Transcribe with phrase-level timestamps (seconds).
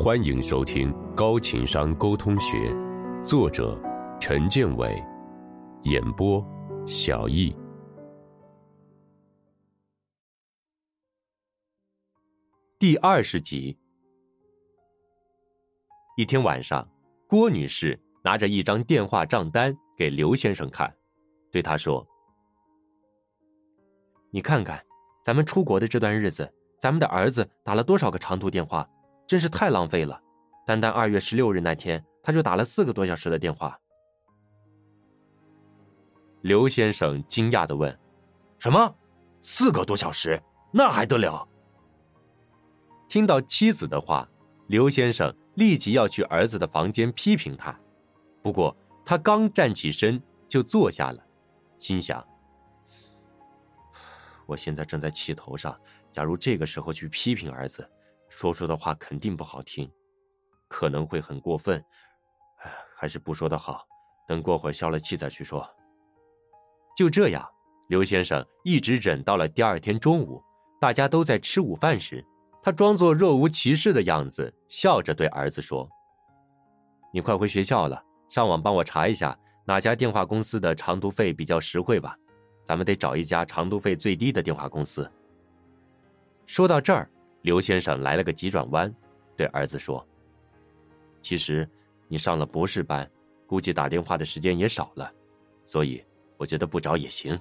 [0.00, 2.56] 欢迎收听《高情商沟通学》，
[3.24, 3.76] 作者
[4.20, 5.04] 陈建伟，
[5.82, 6.40] 演播
[6.86, 7.52] 小易。
[12.78, 13.76] 第二十集。
[16.16, 16.88] 一天晚上，
[17.26, 20.94] 郭女士拿着一张电话账单给刘先生看，
[21.50, 22.06] 对他说
[24.30, 24.80] ：“你看看，
[25.24, 26.48] 咱们出国的这段日子，
[26.80, 28.88] 咱们的儿子打了多少个长途电话。”
[29.28, 30.18] 真是太浪费了！
[30.66, 33.78] 单单二月十六日那天，他就打了四个多小时的电话。
[36.40, 37.96] 刘先生惊讶的问
[38.58, 38.96] ：“什么？
[39.42, 40.42] 四个多小时？
[40.72, 41.46] 那还得了？”
[43.06, 44.26] 听到妻子的话，
[44.66, 47.78] 刘先生立即要去儿子的房间批评他。
[48.42, 51.22] 不过他刚站起身就坐下了，
[51.78, 52.26] 心想
[54.46, 55.78] ：“我现在正在气头上，
[56.10, 57.86] 假如这个时候去批评儿子……”
[58.28, 59.90] 说出的话肯定不好听，
[60.68, 61.82] 可能会很过分，
[62.62, 63.86] 哎，还是不说的好。
[64.26, 65.66] 等过会消了气再去说。
[66.94, 67.48] 就这样，
[67.88, 70.42] 刘先生一直忍到了第二天中午，
[70.78, 72.22] 大家都在吃午饭时，
[72.62, 75.88] 他装作若无其事的样子，笑着对儿子说
[77.14, 82.14] ：“你快回学校了，上网帮我查一下哪家电话公司的长途费比较实惠吧。
[82.64, 85.10] 咱们得找一家长途费最低的电话公司。”
[86.44, 87.10] 说到这儿。
[87.42, 88.92] 刘先生来了个急转弯，
[89.36, 90.06] 对儿子说
[91.22, 91.68] ：“其实，
[92.08, 93.08] 你上了博士班，
[93.46, 95.10] 估计打电话的时间也少了，
[95.64, 96.04] 所以
[96.36, 97.38] 我觉得不找也行。”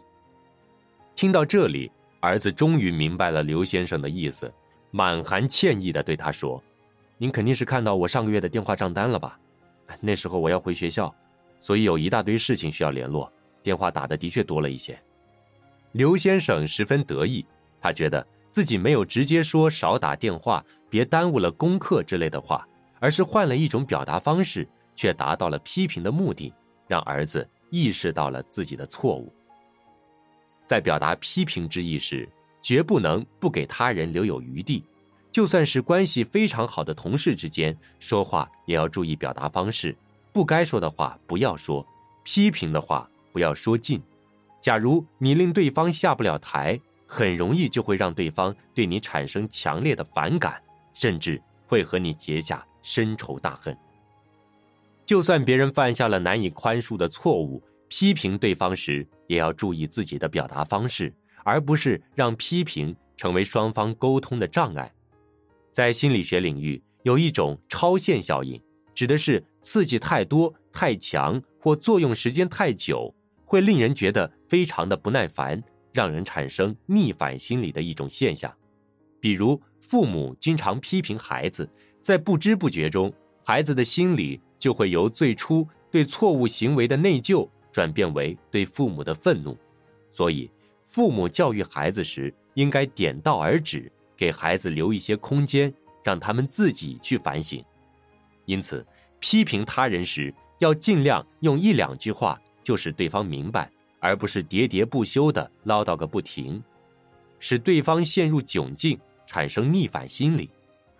[1.15, 4.53] 听到这里，儿子终于明白了刘先生的意思，
[4.91, 6.63] 满含歉意的对他说
[7.17, 9.39] ：“您肯定是看到我上个月的电话账单了吧？
[9.99, 11.13] 那时候我要回学校，
[11.59, 13.31] 所以有一大堆事情需要联络，
[13.63, 14.97] 电话打的的确多了一些。”
[15.93, 17.43] 刘先生十分得意，
[17.81, 18.25] 他觉得。
[18.51, 22.67] 自己没有直接说少打电话，别耽误了功课之类的话，
[22.99, 26.51] 而是换了一种表达方式，却达到了批评的目的，
[26.87, 29.31] 让儿子意识到了自己的错误。
[30.65, 32.27] 在表达批评之意时，
[32.61, 34.83] 绝不能不给他人留有余地，
[35.31, 39.95] 就算是关系非常好的同事之间说话，也要注意表达方式，
[40.33, 41.85] 不该说的话不要说，
[42.23, 44.01] 批评的话不要说尽。
[44.59, 46.79] 假如你令对方下不了台。
[47.07, 50.61] 很容易就会让对方对你产生强烈的反感，
[50.93, 53.75] 甚至会和你结下深仇大恨。
[55.05, 61.13] 就算别人犯下了难以宽恕的错误，批评对方时也要注意自己的表达方式，
[61.45, 64.91] 而不是让批评成为双方沟通的障碍。
[65.71, 68.61] 在心理学领域，有一种超限效应，
[68.93, 73.15] 指的是刺激太多、太强或作用时间太久，
[73.45, 75.63] 会令人觉得非常的不耐烦。
[75.97, 78.53] 让人产生逆反心理的一种现象，
[79.19, 81.67] 比如父母经常批评孩子，
[82.03, 83.11] 在不知不觉中，
[83.43, 89.57] 孩子的心理就会由最初对错误行为的内疚转变为对父母的愤怒。
[90.11, 90.51] 所以，
[90.85, 97.65] 父母教育孩子时应该点到而止，给孩子留一些空间，让他们自己去反省。
[98.45, 98.85] 因此，
[99.19, 103.71] 批评他人时要尽量用一两句话就使对方明白。
[103.99, 106.61] 而不是喋喋不休的唠叨个不停，
[107.39, 110.49] 使对方陷入窘境，产生逆反心理。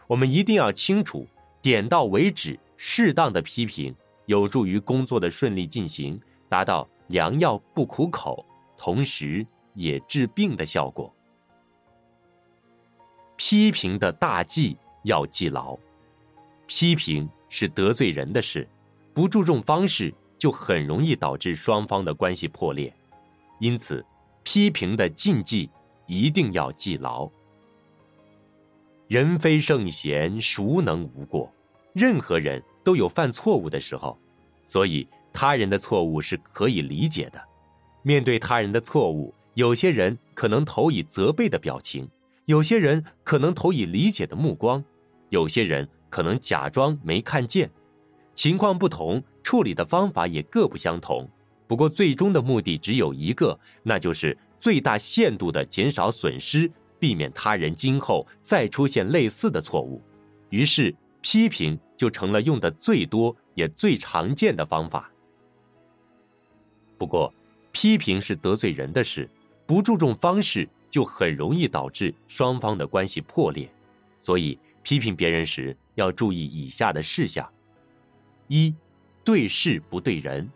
[0.08, 1.28] 我们一定要清楚，
[1.62, 3.94] 点到为止，适当的批评
[4.26, 6.20] 有助于工作的顺利进行，
[6.50, 8.46] 达到良药不苦口，
[8.78, 11.14] 同时也治病的效果。
[13.36, 15.78] 批评的大忌要记牢，
[16.66, 18.68] 批评是得罪人的事，
[19.14, 20.14] 不注重方式。
[20.38, 22.94] 就很容易导致双方的关系破裂，
[23.60, 24.06] 因此，
[24.44, 25.70] 批评的禁忌
[26.06, 27.30] 一定要记牢。
[29.08, 31.52] 人非圣贤，孰能无过？
[31.94, 34.18] 任何人都有犯错误的时候，
[34.64, 37.42] 所以他人的错误是可以理解的。
[38.04, 42.08] 面对他人的错误，有些人可能投以责备的表情，
[42.46, 44.84] 有些人可能投以理解的目光，
[45.30, 47.72] 有些人可能假装没看见。
[48.36, 49.24] 情况不同。
[49.48, 51.26] 处理的方法也各不相同，
[51.68, 60.02] 不过最终的目的只有一个，那就是最大限度的减少损失，避免他人今后再出现类似的错误。
[60.50, 65.10] 于是，批评就成了用的最多也最常见的方法。
[66.98, 67.34] 不过，
[67.72, 69.30] 批评是得罪人的事，
[69.66, 73.72] 不注重方式就很容易导致双方的关系破裂。
[74.20, 77.50] 所以，批评别人时要注意以下的事项：
[78.50, 78.76] 一。
[79.28, 80.50] 对事不对人，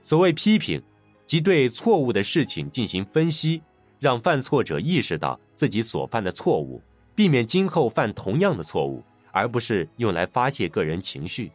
[0.00, 0.82] 所谓批评，
[1.26, 3.60] 即对错误的事情进行分析，
[4.00, 6.80] 让犯错者意识到自己所犯的错误，
[7.14, 11.52] 避免今后犯同样的错误，而不是用来发泄个人情绪。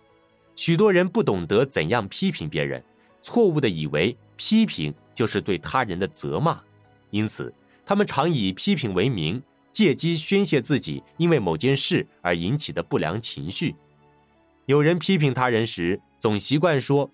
[0.56, 2.84] 许多人不懂得怎样批评别人，
[3.24, 6.62] 错误的以为批评就是对他人的责骂，
[7.10, 7.52] 因此
[7.84, 9.42] 他们常以批评为名，
[9.72, 13.74] 借机宣泄自己因为某件事而引起的不良情绪。
[14.68, 17.12] 有人批评他人时，总习惯说：“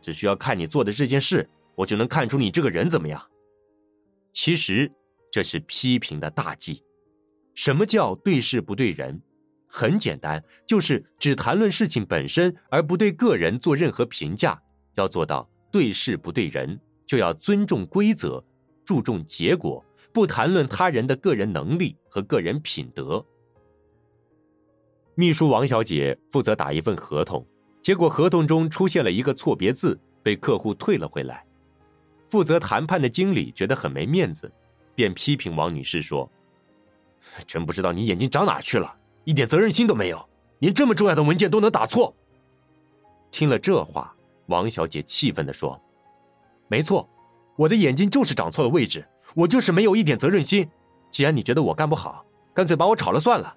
[0.00, 3.22] 只需要看你做的这件事，我就能看出你这个人怎么样。”
[4.32, 4.90] 其实，
[5.30, 6.82] 这是批评的大忌。
[7.54, 9.20] 什么叫对事不对人？
[9.66, 14.58] 很简单，就是只谈论事情本身，而不对个人做任何评价。
[14.94, 18.42] 要做到对事不对人，就要尊重规则，
[18.82, 23.22] 注重结果，不谈论他人的个人能力和个人品德。
[25.14, 27.44] 秘书王小姐负责打一份合同，
[27.82, 31.44] 结果合同中出现了一个错别字，被客户退了回来。
[32.26, 34.50] 负责谈判的经理觉得很没面子，
[34.94, 36.30] 便批评王女士说
[37.46, 40.28] ：“真不知道你眼睛长哪去了，一点责任心都没有，
[40.60, 42.16] 连这么重要的文件都能打错。”
[43.30, 44.16] 听了这话，
[44.46, 45.78] 王小姐气愤地说
[46.68, 47.06] ：“没错，
[47.56, 50.66] 我的眼睛就是长错了位置，我就是没有一点责任心。
[51.10, 52.24] 既然你觉得我干不好，
[52.54, 53.54] 干脆把我炒了算了。”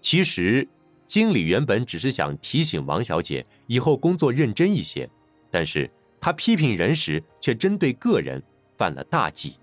[0.00, 0.68] 其实，
[1.06, 5.08] 经理原本只是想提醒王小姐以后工作认真一些，
[5.50, 5.90] 但是。
[6.18, 8.42] 他批评人时，却针对个人
[8.76, 9.60] 犯了大忌。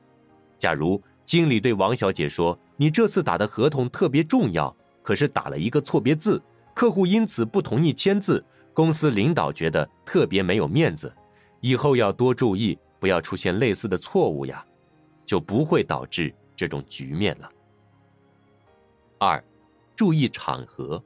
[0.58, 6.42] 假如经理对王小姐说：“你这次打的合同特别重要，可是打了一个错别字，
[6.74, 8.42] 客户因此不同意签字，
[8.74, 11.14] 公司领导觉得特别没有面子，
[11.60, 14.66] 以后要多注意，不要出现类似的错误呀，
[15.26, 17.50] 就不会导致这种局面了。”
[19.20, 19.44] 二，
[20.04, 21.02] 注意场合，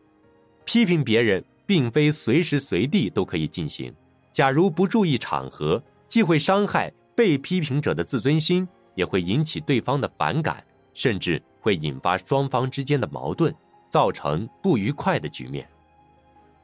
[0.65, 3.93] 批评别人并非随时随地都可以进行。
[4.31, 10.65] 假如不注意场合，既会伤害被批评者的自尊心，也会引起对方的反感，
[10.95, 13.53] 甚至会引发双方之间的矛盾，
[13.87, 15.69] 造成不愉快的局面。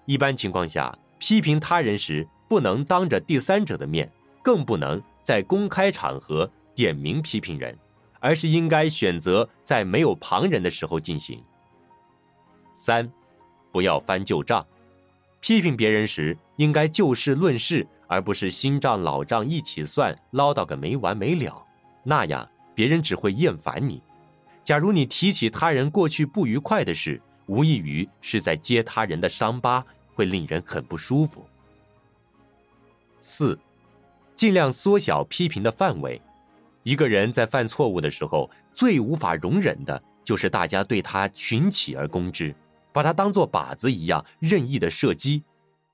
[0.08, 7.78] 一般情况下，批评他人时不能当着第三者的面，更不能在公开场合点名批评人，
[8.20, 11.40] 而是应该选择在没有旁人的时候进行。
[12.74, 13.10] 三，
[13.72, 14.66] 不要翻旧账。
[15.40, 21.64] 批评别人时，应该就事论事，而不是新账老账一起算，唠叨个没完没了。
[22.04, 24.02] 那样别人只会厌烦你。
[24.64, 31.46] 假如你提起他人过去不愉快的事，无异于是在揭他人的伤疤，会令人很不舒服。
[33.20, 33.60] 四，
[34.36, 36.22] 尽量缩小批评的范围。
[36.84, 42.56] 一个人在犯错误的时候，最无法容忍的就是大家对他群起而攻之。
[42.94, 45.44] 把他当做靶子一样任意的射击，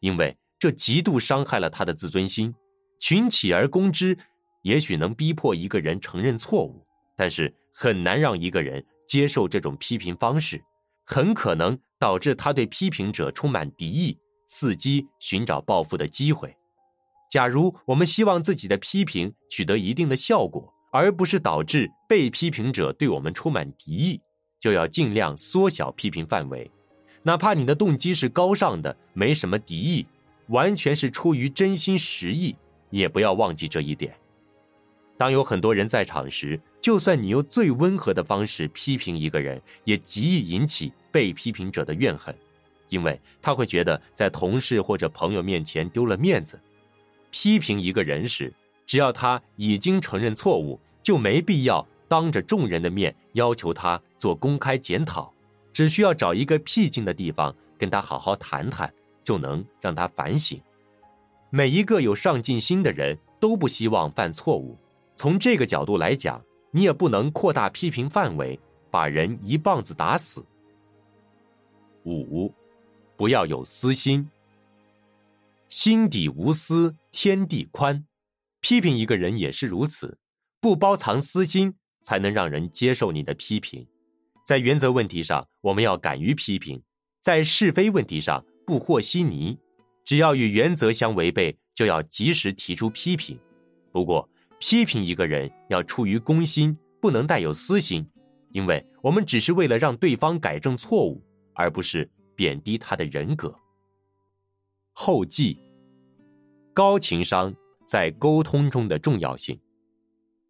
[0.01, 2.53] 因为这极度伤害了他的自尊心。
[2.99, 4.17] 群起而攻之，
[4.63, 6.85] 也许能逼迫一个人承认错误，
[7.15, 10.61] 但是很难让一个人接受这种批评方式，
[11.05, 14.17] 很可能导致他对批评者充满敌意，
[14.49, 16.53] 伺机寻找报复的机会。
[17.31, 24.19] 假如我们希望自己的批评取得一定的效果，而不是导致被批评者对我们充满敌意，
[24.59, 26.69] 就要尽量缩小批评范围。
[27.23, 30.05] 哪怕你的动机是高尚的，没什么敌意，
[30.47, 32.55] 完全是出于真心实意，
[32.89, 34.13] 也不要忘记这一点。
[35.17, 42.33] 当有很多人在场时，就算你用最温和的方式批评一个人，也极易引起被批评者的怨恨，
[42.87, 46.57] 因为他会觉得在同事或者朋友面前丢了面子。
[47.31, 48.51] 批评一个人时，
[48.85, 55.33] 只要他已经承认错误，就没必要当着众人的面要求他做公开检讨。
[55.71, 58.91] 只需要找一个僻静的地方跟他好好谈谈，
[59.23, 60.61] 就能让他反省。
[61.49, 64.77] 每一个有上进心的人都不希望犯错误。
[65.15, 68.59] 从这个角度来讲，你也不能扩大批评范围，
[68.91, 70.45] 把人一棒子打死。
[72.05, 72.53] 五，
[73.17, 74.29] 不要有私心。
[75.67, 78.05] 心底无私，天地宽。
[78.61, 80.17] 批评一个人也是如此，
[80.59, 83.87] 不包藏私心，才能让人接受你的批评。
[84.49, 86.81] 在原则问题上，我们要敢于批评；
[87.21, 89.55] 在是非问题上，不和稀泥。
[90.03, 93.39] 只要与原则相违背，就要及时提出批评。
[93.91, 94.27] 不过，
[94.57, 98.03] 批评一个人要出于公心，不能带有私心，
[98.51, 103.53] 因为我们只是为了让对方改正错误，而不是贬低他的人格。
[104.93, 105.59] 后记：
[106.73, 107.53] 高情商
[107.85, 109.59] 在沟通中的重要性。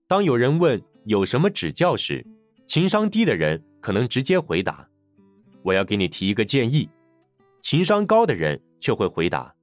[0.08, 2.26] 当有人问有什么指教时，
[2.66, 3.62] 情商低的人。
[3.80, 4.88] 可能直接回答
[5.64, 6.90] ：“我要给你提一个建议。”
[7.62, 9.54] 情商高的人却会回答：“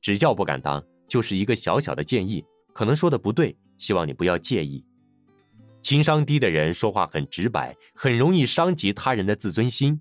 [0.00, 4.84] 指教不敢当，就是一个小小的建议，可能说的不对，希望你不要介意。”
[5.82, 9.96] 情商低的人说话很直白，很容易伤及他人的自尊心；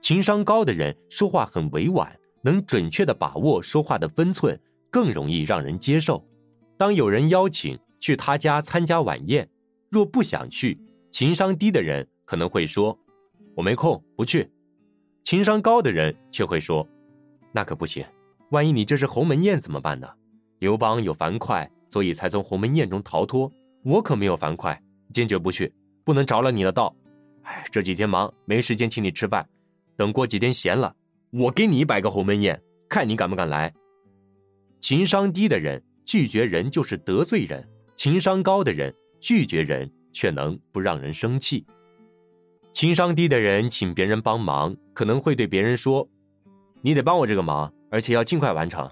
[0.00, 4.60] 情商高的人说话很委婉，能准确的把握说话的分寸，
[4.90, 6.24] 更容易让人接受。
[6.76, 9.48] 当有人邀请去他家参加晚宴，
[9.90, 10.78] 若不想去，
[11.10, 12.98] 情商低的人可能会说
[13.54, 14.50] ：“我没空，不去。”
[15.24, 16.86] 情商高的人却会说
[17.52, 18.04] ：“那可不行，
[18.50, 20.08] 万一你这是鸿门宴怎么办呢？
[20.58, 23.50] 刘邦有樊哙，所以才从鸿门宴中逃脱，
[23.84, 24.78] 我可没有樊哙。”
[25.12, 26.94] 坚决不去，不能着了你的道。
[27.42, 29.46] 哎，这几天忙，没时间请你吃饭。
[29.96, 30.96] 等过几天闲了，
[31.30, 33.72] 我给你摆个鸿门宴，看你敢不敢来。
[34.80, 41.64] 情商低的人拒绝人就是得罪人，情商高的人拒绝人却能不让人生气。
[42.74, 46.08] 情商低的人请别人帮忙，可能会对别人说
[46.82, 48.90] ：“你得帮我这个忙，而且要尽快完成。”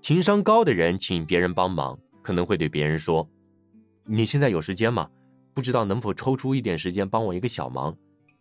[0.00, 3.28] 情商高的人请别人帮忙，可能会对别人说
[4.06, 5.10] ：“你现在有时间吗？”
[5.52, 7.92] 不知道能否抽出一点时间帮我一个小忙，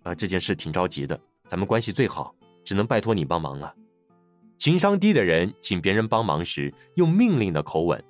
[0.04, 3.74] 啊，这件事挺着急的，咱们关系最好，只能拜托你帮忙了。
[4.60, 8.02] 情商低的人请别人帮忙时用命令的口吻，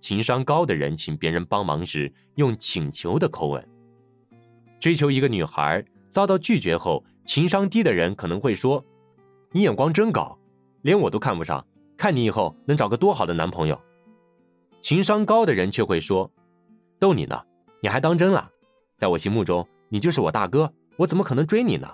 [0.00, 3.66] 情商高的人请别人帮忙时用请求的口吻。
[4.78, 5.82] 追求一个女孩
[6.14, 8.84] 遭到拒绝后，情商低的人可能会说
[9.50, 10.38] ：“你眼光真高，
[10.82, 11.66] 连我都看不上，
[11.96, 13.76] 看你以后能找个多好的男朋友。”
[14.80, 16.30] 情商高的人却会说
[17.00, 17.42] ：“逗你呢。”
[17.82, 18.48] 你还当真了？
[18.96, 21.92] 在我心目中，你就是我大哥，我怎么可能追你呢？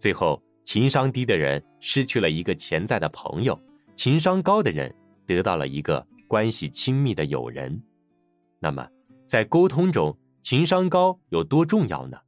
[0.00, 3.56] 最后，情商低的人失去了一个潜在的朋友，
[3.94, 4.92] 情商高的人
[5.26, 7.80] 得到了一个关系亲密的友人。
[8.58, 8.84] 那么，
[9.28, 12.18] 在沟通中，情商高有多重要呢？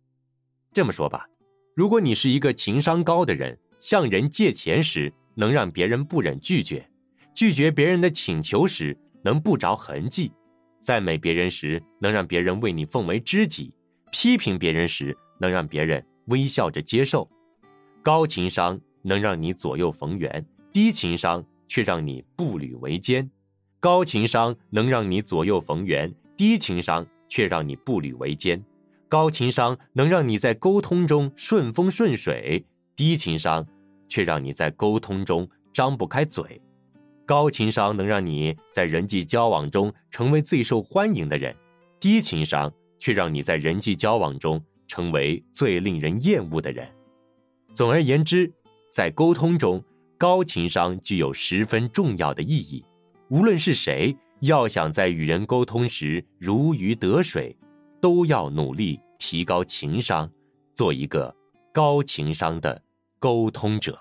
[0.72, 1.26] 这么说吧，
[1.74, 6.88] 如果你是一个情商高的人，向人借钱时能让别人不忍拒绝，
[7.34, 10.32] 拒绝别人的请求时能不着痕迹。
[10.80, 13.72] 赞美别人时，能让别人为你奉为知己；
[14.12, 17.28] 批评别人时，能让别人微笑着接受。
[18.00, 23.28] 高情商能让你左右逢源，低情商却让你步履维艰。
[23.80, 28.64] 高情商能让你左右逢源，低情商却让你步履维艰。
[29.10, 32.64] 高情商能让你在沟通中顺风顺水，
[32.94, 33.66] 低情商
[34.08, 36.62] 却让你在沟通中张不开嘴。
[37.26, 41.52] 高情商能让你在人际交往中成为最受欢迎的人，
[41.98, 46.86] 低情商却让你在人际交往中成为最令人厌恶的人。
[47.74, 48.52] 总而言之，
[48.92, 49.82] 在沟通中，
[50.16, 52.84] 高情商具有十分重要的意义。
[53.28, 57.56] 无论是谁，要想在与人沟通时如鱼得水，
[58.00, 60.30] 都要努力提高情商，
[60.74, 61.34] 做一个
[61.72, 62.82] 高情商的
[63.18, 63.98] 沟通者。